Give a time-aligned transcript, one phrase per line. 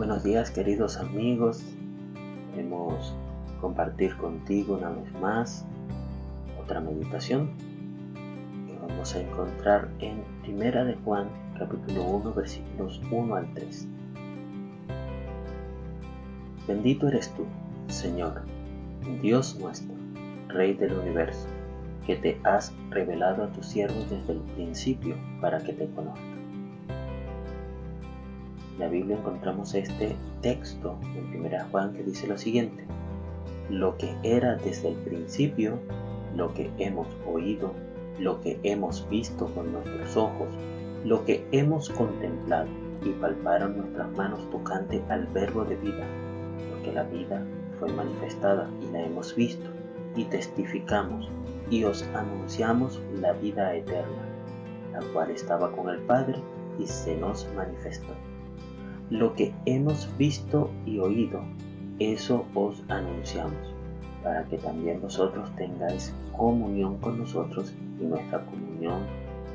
[0.00, 1.62] Buenos días queridos amigos,
[2.54, 3.14] queremos
[3.60, 5.66] compartir contigo una vez más
[6.58, 7.50] otra meditación
[8.66, 11.28] que vamos a encontrar en Primera de Juan
[11.58, 13.88] capítulo 1 versículos 1 al 3.
[16.66, 17.44] Bendito eres tú,
[17.88, 18.40] Señor,
[19.20, 19.94] Dios nuestro,
[20.48, 21.46] Rey del universo,
[22.06, 26.39] que te has revelado a tus siervos desde el principio para que te conozcan
[28.80, 32.82] la Biblia encontramos este texto en 1 Juan que dice lo siguiente,
[33.68, 35.78] lo que era desde el principio,
[36.34, 37.74] lo que hemos oído,
[38.18, 40.48] lo que hemos visto con nuestros ojos,
[41.04, 42.68] lo que hemos contemplado
[43.04, 46.06] y palparon nuestras manos tocante al verbo de vida,
[46.70, 47.44] porque la vida
[47.78, 49.68] fue manifestada y la hemos visto
[50.16, 51.28] y testificamos
[51.70, 54.24] y os anunciamos la vida eterna,
[54.92, 56.36] la cual estaba con el Padre
[56.78, 58.14] y se nos manifestó.
[59.10, 61.42] Lo que hemos visto y oído,
[61.98, 63.74] eso os anunciamos,
[64.22, 69.02] para que también vosotros tengáis comunión con nosotros y nuestra comunión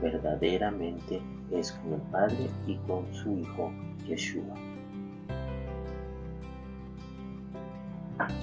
[0.00, 1.20] verdaderamente
[1.50, 3.72] es con el Padre y con su Hijo
[4.06, 4.54] Yeshua.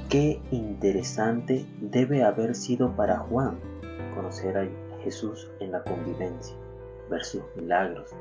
[0.09, 3.57] Qué interesante debe haber sido para Juan
[4.15, 4.67] conocer a
[5.03, 6.55] Jesús en la convivencia,
[7.09, 8.11] ver sus milagros,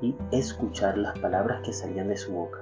[0.00, 2.60] y escuchar las palabras que salían de su boca.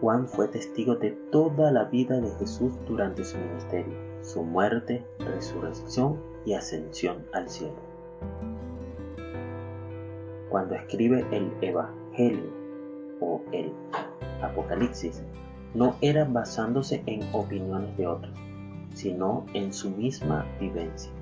[0.00, 6.20] Juan fue testigo de toda la vida de Jesús durante su ministerio, su muerte, resurrección
[6.44, 7.76] y ascensión al cielo.
[10.48, 12.50] Cuando escribe el Evangelio
[13.20, 13.72] o el
[14.42, 15.22] Apocalipsis,
[15.74, 18.34] no era basándose en opiniones de otros,
[18.94, 21.12] sino en su misma vivencia.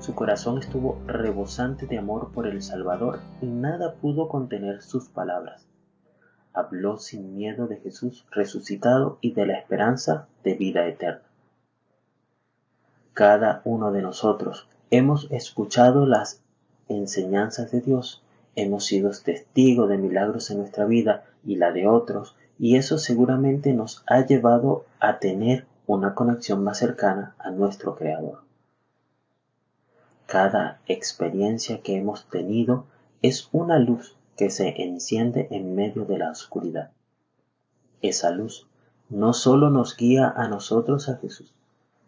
[0.00, 5.66] Su corazón estuvo rebosante de amor por el Salvador y nada pudo contener sus palabras.
[6.52, 11.22] Habló sin miedo de Jesús resucitado y de la esperanza de vida eterna.
[13.12, 16.42] Cada uno de nosotros hemos escuchado las
[16.88, 18.22] enseñanzas de Dios,
[18.54, 23.72] hemos sido testigos de milagros en nuestra vida y la de otros, y eso seguramente
[23.72, 28.47] nos ha llevado a tener una conexión más cercana a nuestro Creador.
[30.28, 32.84] Cada experiencia que hemos tenido
[33.22, 36.90] es una luz que se enciende en medio de la oscuridad.
[38.02, 38.66] Esa luz
[39.08, 41.54] no solo nos guía a nosotros a Jesús,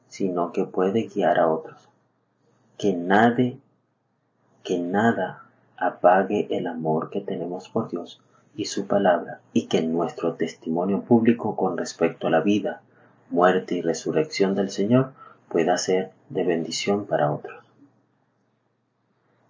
[0.09, 1.89] sino que puede guiar a otros.
[2.77, 3.59] Que nadie,
[4.65, 5.45] que nada
[5.79, 8.21] apague el amor que tenemos por Dios
[8.55, 12.83] y su palabra y que nuestro testimonio público con respecto a la vida,
[13.31, 15.15] muerte y resurrección del Señor
[15.49, 17.70] pueda ser de bendición para otros.